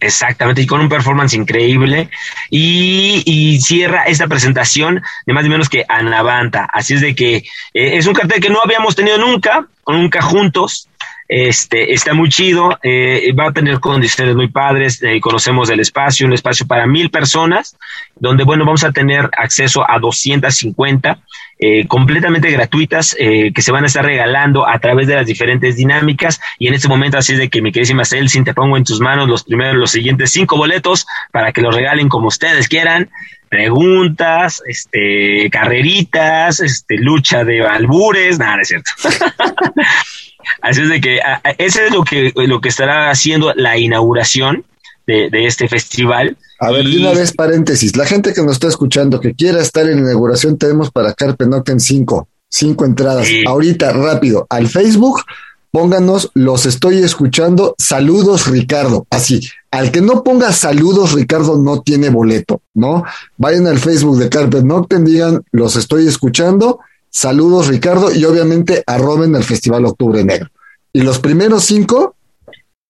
[0.00, 2.08] Exactamente, y con un performance increíble.
[2.50, 6.68] Y, cierra esta presentación de más ni menos que Anavanta.
[6.72, 7.44] Así es de que eh,
[7.74, 10.88] es un cartel que no habíamos tenido nunca, nunca juntos.
[11.28, 16.26] Este, está muy chido, eh, va a tener condiciones muy padres, eh, conocemos el espacio,
[16.26, 17.76] un espacio para mil personas,
[18.16, 21.20] donde, bueno, vamos a tener acceso a 250
[21.60, 26.40] eh, completamente gratuitas que se van a estar regalando a través de las diferentes dinámicas.
[26.58, 29.00] Y en este momento, así es de que mi queridísima Celsin, te pongo en tus
[29.00, 33.10] manos los primeros, los siguientes cinco boletos para que los regalen como ustedes quieran
[33.50, 38.90] preguntas, este, carreritas, este, lucha de albures, nada, es cierto.
[40.62, 41.20] Así es de que
[41.58, 44.64] ese es lo que, lo que estará haciendo la inauguración
[45.06, 46.36] de, este festival.
[46.60, 49.88] A ver, de una vez paréntesis, la gente que nos está escuchando, que quiera estar
[49.88, 53.26] en la inauguración, tenemos para Carpe Noctem cinco, cinco entradas.
[53.46, 55.22] Ahorita, rápido, al Facebook,
[55.70, 59.48] pónganos, los estoy escuchando, saludos Ricardo, así.
[59.70, 63.04] Al que no ponga saludos Ricardo no tiene boleto, ¿no?
[63.36, 66.80] Vayan al Facebook de Carpe Noctem, digan, los estoy escuchando,
[67.10, 70.50] Saludos, Ricardo, y obviamente arroben el Festival Octubre Negro.
[70.92, 72.16] Y los primeros cinco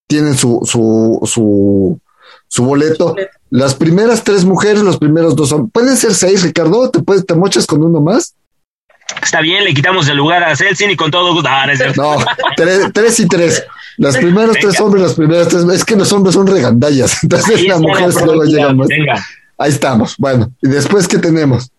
[0.07, 2.01] tienen su, su, su,
[2.49, 3.15] su boleto.
[3.51, 5.71] Las primeras tres mujeres, los primeros dos son.
[5.71, 6.91] Pueden ser seis, Ricardo.
[6.91, 8.35] ¿Te, puedes, te mochas con uno más?
[9.23, 11.49] Está bien, le quitamos el lugar a Celsin y con todo gusto.
[11.51, 11.67] Ah,
[11.97, 12.17] no,
[12.93, 13.65] tres, y tres.
[13.97, 15.65] Los primeros tres hombres, los primeros tres.
[15.65, 17.23] Es que los hombres son regandallas.
[17.23, 18.89] Entonces las mujeres luego llegan más.
[19.57, 20.15] Ahí estamos.
[20.19, 21.71] Bueno, ¿y después qué tenemos?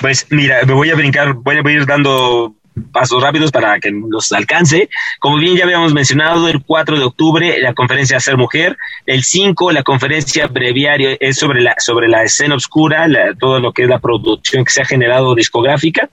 [0.00, 2.54] Pues mira, me voy a brincar, voy a ir dando
[2.92, 4.88] pasos rápidos para que nos alcance.
[5.18, 9.72] Como bien ya habíamos mencionado, el 4 de octubre la conferencia Ser Mujer, el 5
[9.72, 13.06] la conferencia breviario es sobre la, sobre la escena oscura,
[13.38, 16.08] todo lo que es la producción que se ha generado discográfica.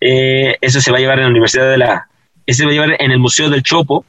[0.00, 2.08] Eh, eso se va a llevar en la Universidad de la,
[2.46, 4.04] se va a llevar en el Museo del Chopo.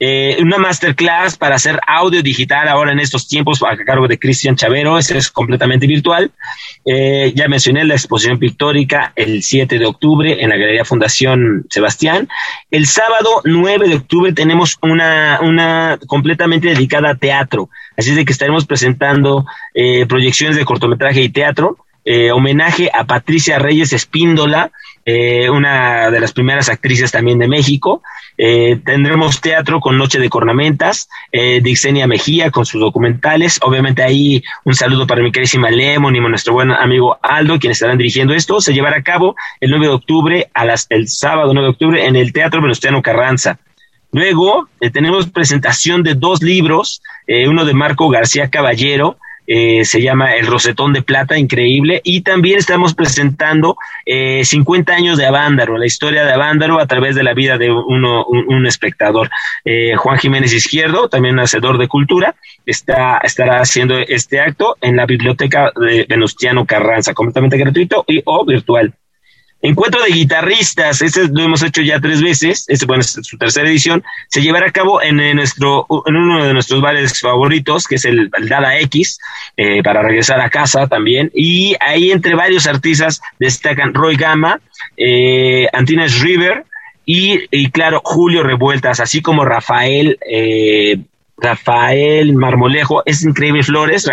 [0.00, 4.54] Eh, una masterclass para hacer audio digital ahora en estos tiempos a cargo de Cristian
[4.54, 6.30] Chavero, ese es completamente virtual.
[6.84, 12.28] Eh, ya mencioné la exposición pictórica el 7 de octubre en la Galería Fundación Sebastián.
[12.70, 18.24] El sábado 9 de octubre tenemos una, una completamente dedicada a teatro, así es de
[18.24, 21.76] que estaremos presentando eh, proyecciones de cortometraje y teatro.
[22.04, 24.70] Eh, homenaje a Patricia Reyes Espíndola,
[25.10, 28.02] eh, una de las primeras actrices también de México.
[28.36, 33.58] Eh, tendremos teatro con Noche de Cornamentas, eh, Dixenia Mejía con sus documentales.
[33.62, 37.96] Obviamente ahí un saludo para mi querísima Lemon y nuestro buen amigo Aldo, quienes estarán
[37.96, 38.60] dirigiendo esto.
[38.60, 42.04] Se llevará a cabo el 9 de octubre, a las, el sábado 9 de octubre,
[42.04, 43.58] en el Teatro Venustiano Carranza.
[44.12, 47.00] Luego tenemos presentación de dos libros,
[47.46, 49.16] uno de Marco García Caballero,
[49.50, 52.02] eh, se llama El Rosetón de Plata, increíble.
[52.04, 57.16] Y también estamos presentando eh, 50 años de Avándaro, la historia de Avándaro a través
[57.16, 59.30] de la vida de uno, un, espectador.
[59.64, 62.34] Eh, Juan Jiménez Izquierdo, también hacedor de cultura,
[62.66, 68.44] está, estará haciendo este acto en la biblioteca de Venustiano Carranza, completamente gratuito y o
[68.44, 68.92] virtual.
[69.60, 73.68] Encuentro de guitarristas, este lo hemos hecho ya tres veces, este bueno, es su tercera
[73.68, 78.04] edición, se llevará a cabo en, nuestro, en uno de nuestros bares favoritos, que es
[78.04, 79.18] el, Dada X,
[79.56, 84.60] eh, para regresar a casa también, y ahí entre varios artistas destacan Roy Gama,
[84.96, 86.64] eh, Antines River,
[87.04, 91.00] y, y, claro, Julio Revueltas, así como Rafael, eh,
[91.36, 94.08] Rafael Marmolejo, es increíble Flores,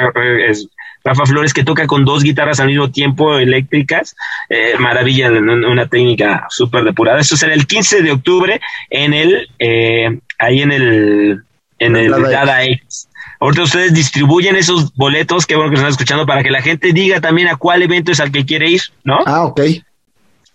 [0.48, 0.70] es,
[1.06, 4.16] Rafa Flores, que toca con dos guitarras al mismo tiempo eléctricas.
[4.49, 7.20] Eh, maravilla, una técnica súper depurada.
[7.20, 11.43] Eso será el 15 de octubre en el, eh, ahí en el,
[11.78, 13.08] en el Dada X.
[13.39, 17.22] Ahorita ustedes distribuyen esos boletos, qué bueno que están escuchando, para que la gente diga
[17.22, 19.20] también a cuál evento es al que quiere ir, ¿no?
[19.28, 19.62] Ah, ok.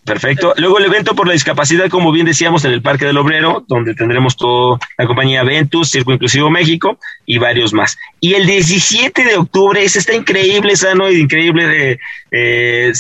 [0.05, 0.55] Perfecto.
[0.57, 3.95] Luego el evento por la discapacidad, como bien decíamos, en el Parque del Obrero, donde
[3.95, 7.99] tendremos toda la compañía Ventus, Circo Inclusivo México y varios más.
[8.19, 11.99] Y el 17 de octubre, ese está increíble, sano y increíble de
[12.31, 12.93] eh,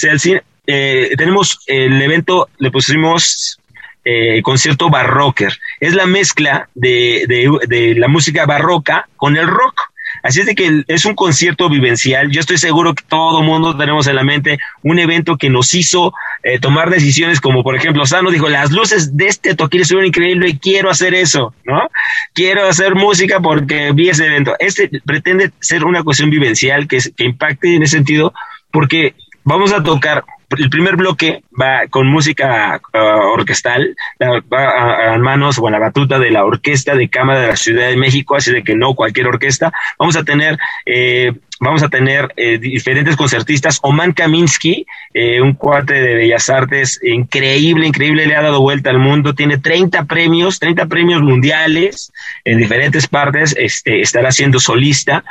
[0.66, 3.58] eh, tenemos el evento, le pusimos
[4.04, 5.58] eh, concierto barrocker.
[5.80, 7.24] Es la mezcla de,
[7.66, 9.89] de la música barroca con el rock.
[10.22, 12.30] Así es de que es un concierto vivencial.
[12.30, 16.12] Yo estoy seguro que todo mundo tenemos en la mente un evento que nos hizo
[16.42, 20.54] eh, tomar decisiones como, por ejemplo, Sano dijo, las luces de este toquín estuvieron increíbles
[20.54, 21.88] y quiero hacer eso, ¿no?
[22.34, 24.54] Quiero hacer música porque vi ese evento.
[24.58, 28.32] Este pretende ser una cuestión vivencial que impacte en ese sentido
[28.70, 29.14] porque
[29.44, 30.24] vamos a tocar
[30.58, 32.98] el primer bloque va con música uh,
[33.32, 37.56] orquestal, va a, manos o a la batuta de la Orquesta de Cámara de la
[37.56, 39.72] Ciudad de México, así de que no cualquier orquesta.
[39.98, 41.32] Vamos a tener eh,
[41.62, 43.78] vamos a tener eh, diferentes concertistas.
[43.82, 48.98] Oman Kaminsky, eh, un cuate de Bellas Artes increíble, increíble, le ha dado vuelta al
[48.98, 49.34] mundo.
[49.34, 52.12] Tiene 30 premios, 30 premios mundiales
[52.44, 53.54] en diferentes partes.
[53.58, 55.22] Este, estará siendo solista,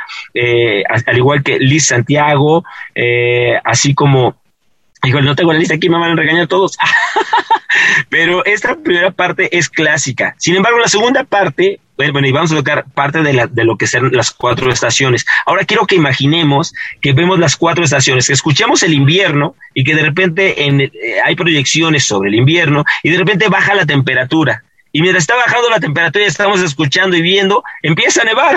[1.06, 2.64] al igual que Liz Santiago,
[3.64, 4.39] así como
[5.04, 6.76] Híjole, no tengo la lista aquí, me van a regañar todos.
[8.08, 10.34] Pero esta primera parte es clásica.
[10.38, 13.76] Sin embargo, la segunda parte, bueno, y vamos a tocar parte de, la, de lo
[13.76, 15.24] que serán las cuatro estaciones.
[15.46, 19.94] Ahora quiero que imaginemos que vemos las cuatro estaciones, que escuchamos el invierno y que
[19.94, 20.90] de repente en, eh,
[21.24, 24.64] hay proyecciones sobre el invierno y de repente baja la temperatura.
[24.92, 28.56] Y mientras está bajando la temperatura y estamos escuchando y viendo, empieza a nevar.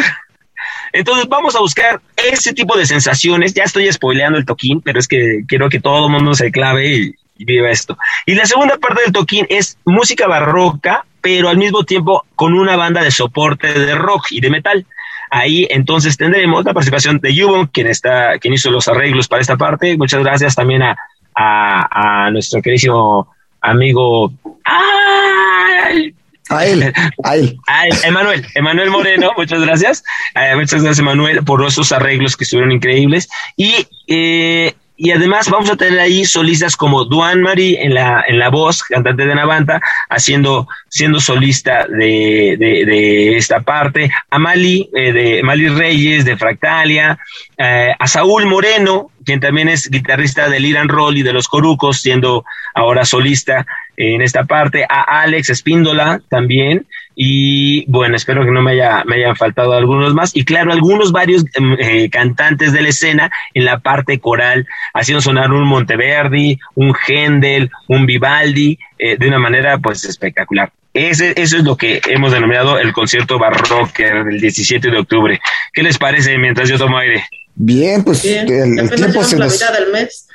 [0.91, 3.53] Entonces vamos a buscar ese tipo de sensaciones.
[3.53, 6.95] Ya estoy spoileando el toquín, pero es que quiero que todo el mundo se clave
[6.95, 7.97] y, viva esto.
[8.25, 12.77] Y la segunda parte del toquín es música barroca, pero al mismo tiempo con una
[12.77, 14.85] banda de soporte de rock y de metal.
[15.29, 19.57] Ahí entonces tendremos la participación de Yubon, quien está, quien hizo los arreglos para esta
[19.57, 19.97] parte.
[19.97, 20.95] Muchas gracias también a,
[21.35, 24.31] a, nuestro queridísimo amigo.
[24.63, 26.13] ¡Ay!
[26.49, 27.57] A él, a él.
[27.67, 30.03] A Emanuel, Emanuel Moreno, muchas gracias.
[30.35, 33.29] Eh, muchas gracias, Emanuel, por esos arreglos que estuvieron increíbles.
[33.55, 38.39] Y, eh, y además vamos a tener ahí solistas como Duan Marie en la, en
[38.39, 45.11] la voz, cantante de Navanta, haciendo, siendo solista de, de, esta parte, a Mali, eh,
[45.11, 47.17] de Mali Reyes, de Fractalia,
[47.57, 52.43] a Saúl Moreno, quien también es guitarrista del Iran Roll y de los Corucos, siendo
[52.73, 53.65] ahora solista
[53.97, 59.15] en esta parte, a Alex Espíndola también, y bueno, espero que no me haya, me
[59.15, 63.65] hayan faltado algunos más, y claro, algunos varios em, eh, cantantes de la escena en
[63.65, 69.77] la parte coral, haciendo sonar un Monteverdi, un Händel, un Vivaldi, eh, de una manera
[69.77, 70.71] pues espectacular.
[70.93, 75.41] Ese, eso es lo que hemos denominado el concierto barroco del 17 de octubre.
[75.73, 77.25] ¿Qué les parece mientras yo tomo aire?
[77.55, 79.59] Bien, pues el, tiempo se nos...
[79.59, 80.27] del mes.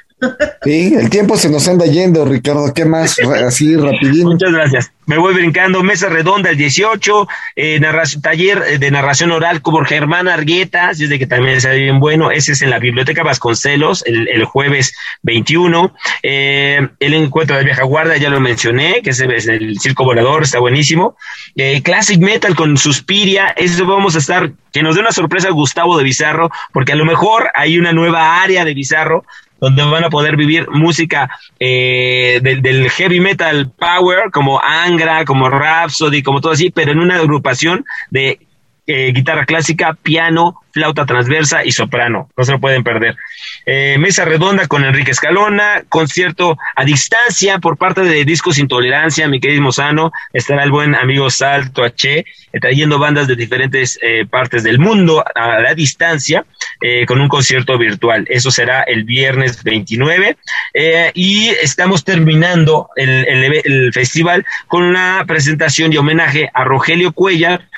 [0.62, 2.72] Sí, el tiempo se nos anda yendo, Ricardo.
[2.74, 3.16] ¿Qué más?
[3.20, 4.24] Así rapidín.
[4.24, 4.92] Muchas gracias.
[5.06, 5.82] Me voy brincando.
[5.82, 7.80] Mesa redonda el 18, eh,
[8.20, 12.30] taller eh, de narración oral con Germán Argueta, desde que también está bien bueno.
[12.30, 15.94] Ese es en la Biblioteca Vasconcelos, el, jueves 21.
[16.22, 20.58] Eh, el encuentro de vieja guarda, ya lo mencioné, que es el Circo Volador, está
[20.58, 21.16] buenísimo.
[21.56, 25.96] Eh, Classic Metal con Suspiria, eso vamos a estar, que nos dé una sorpresa Gustavo
[25.96, 29.24] de Bizarro, porque a lo mejor hay una nueva área de Bizarro
[29.60, 36.22] donde van a poder vivir música eh, del, heavy metal power, como Angra, como Rhapsody,
[36.22, 38.40] como todo así, pero en una agrupación de
[38.88, 42.30] eh, guitarra clásica, piano, flauta transversa y soprano.
[42.36, 43.16] No se lo pueden perder.
[43.66, 49.40] Eh, mesa redonda con Enrique Escalona, concierto a distancia por parte de Discos Intolerancia, mi
[49.40, 50.12] querido Mozano.
[50.32, 52.24] Estará el buen amigo Salto H, eh,
[52.60, 56.44] trayendo bandas de diferentes eh, partes del mundo a la distancia
[57.08, 58.24] con un concierto virtual.
[58.30, 60.36] Eso será el viernes 29.
[61.14, 63.26] y estamos terminando el,
[63.64, 67.68] el festival con una presentación y homenaje a Rogelio Cuellar,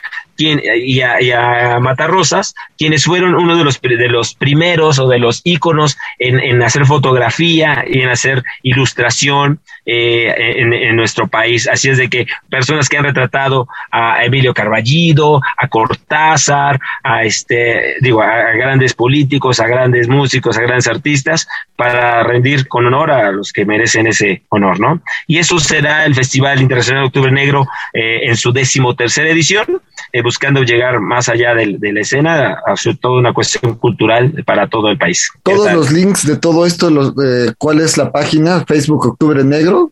[0.40, 5.40] y, a, y, Matarrosas, quienes fueron uno de los, de los primeros o de los
[5.44, 11.66] íconos en, en hacer fotografía y en hacer ilustración eh, en, nuestro país.
[11.66, 17.96] Así es de que personas que han retratado a Emilio Carballido, a Cortázar, a este,
[18.00, 23.32] digo, a grandes políticos, a grandes músicos, a grandes artistas, para rendir con honor a
[23.32, 25.00] los que merecen ese honor, ¿no?
[25.26, 29.80] Y eso será el Festival Internacional de Octubre Negro eh, en su décimo tercera edición.
[30.12, 34.88] Eh, buscando llegar más allá de, la escena, ser toda una cuestión cultural para todo
[34.88, 35.28] el país.
[35.42, 38.64] Todos los links de todo esto, los, eh, ¿cuál es la página?
[38.64, 39.90] Facebook Octubre Negro.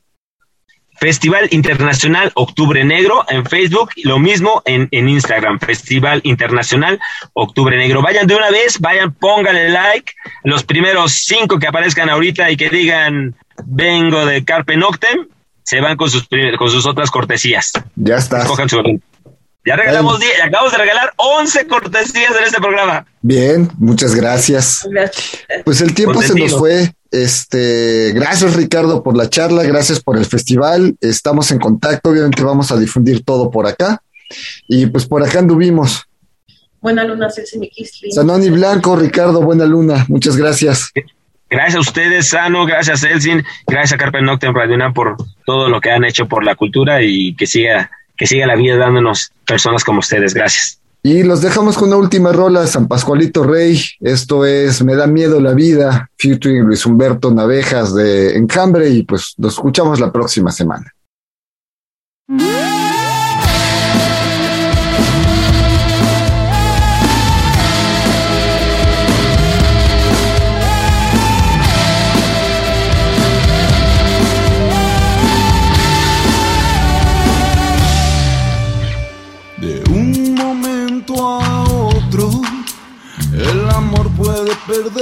[1.00, 7.00] Festival Internacional Octubre Negro en Facebook, lo mismo en, en, Instagram, Festival Internacional
[7.32, 8.00] Octubre Negro.
[8.00, 10.12] Vayan de una vez, vayan, pónganle like,
[10.44, 13.34] los primeros cinco que aparezcan ahorita y que digan
[13.64, 15.26] vengo de Carpe Noctem,
[15.64, 16.28] se van con sus,
[16.58, 17.72] con sus otras cortesías.
[17.96, 18.46] Ya está.
[19.64, 23.06] Ya regalamos 10, acabamos de regalar 11 cortesías en este programa.
[23.20, 24.88] Bien, muchas gracias.
[25.64, 26.92] Pues el tiempo se nos fue.
[27.10, 30.96] Este, gracias Ricardo por la charla, gracias por el festival.
[31.00, 34.02] Estamos en contacto, obviamente vamos a difundir todo por acá.
[34.68, 36.04] Y pues por acá anduvimos.
[36.80, 38.12] Buena luna, Celsi Miquistli.
[38.12, 40.92] Sanoni Blanco, Ricardo, buena luna, muchas gracias.
[41.50, 45.90] Gracias a ustedes, Sano, gracias Elsin, gracias a Carpe Noctem Radio por todo lo que
[45.90, 50.00] han hecho por la cultura y que siga, que siga la vida dándonos personas como
[50.00, 50.34] ustedes.
[50.34, 50.80] Gracias.
[51.02, 53.80] Y los dejamos con una última rola, San Pascualito Rey.
[54.00, 59.34] Esto es Me da miedo la vida, featuring Luis Humberto Navejas de Enjambre y pues
[59.38, 60.92] nos escuchamos la próxima semana.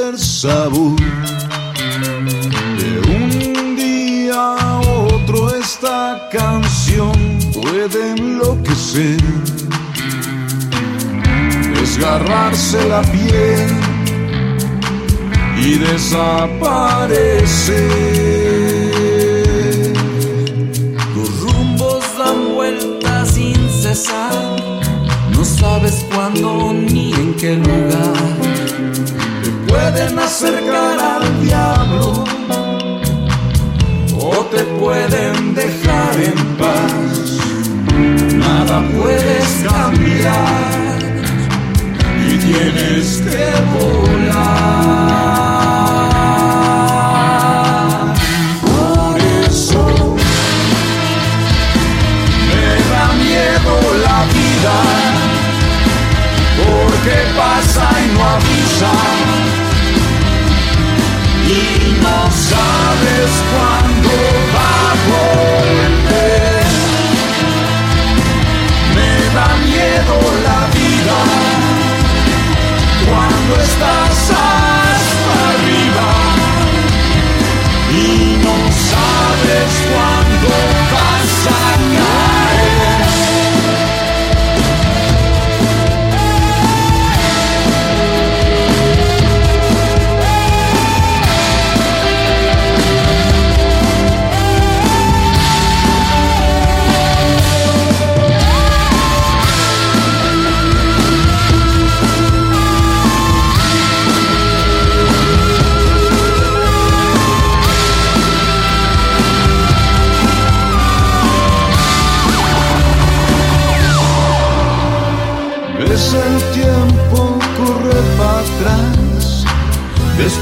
[0.07, 0.97] Perder sabor.
[2.79, 7.13] De un día a otro esta canción
[7.53, 9.21] puede enloquecer,
[11.75, 13.69] desgarrarse la piel
[15.59, 18.36] y desaparecer.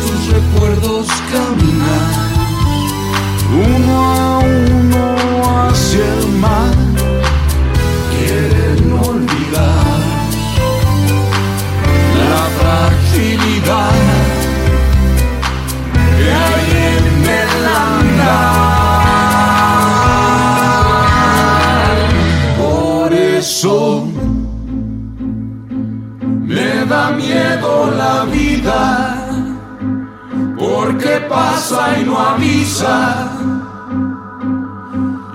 [0.03, 2.13] Tus recuerdos caminar,
[3.77, 5.05] uno a uno
[5.69, 6.75] hacia el mar,
[8.11, 10.01] quieren olvidar
[12.19, 13.44] la fragilidad
[31.73, 33.31] y no avisa,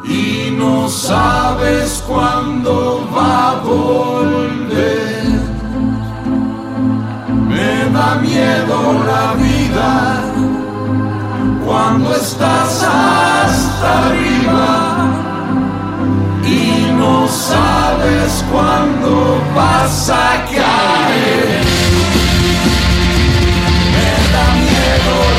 [0.03, 5.23] y no sabes cuándo va a volver.
[7.47, 10.21] Me da miedo la vida,
[11.65, 15.07] cuando estás hasta arriba
[16.45, 21.63] y no sabes cuándo vas a caer.
[23.93, 25.38] Me da miedo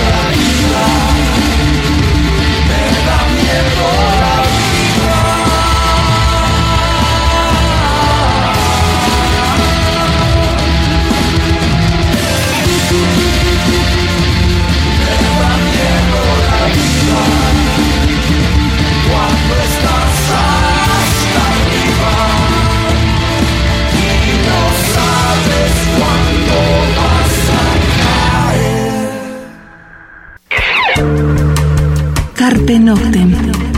[32.71, 33.70] Carpe Noctem.